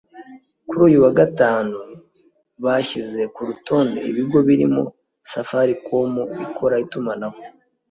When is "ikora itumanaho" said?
6.45-7.37